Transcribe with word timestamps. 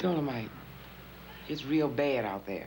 Dolomite, 0.00 0.50
it's 1.46 1.64
real 1.66 1.88
bad 1.88 2.24
out 2.24 2.46
there. 2.46 2.66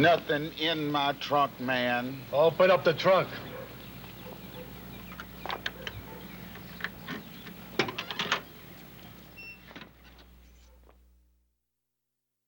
Nothing 0.00 0.52
in 0.58 0.90
my 0.90 1.12
trunk, 1.14 1.60
man. 1.60 2.20
Open 2.32 2.70
up 2.70 2.84
the 2.84 2.94
trunk. 2.94 3.28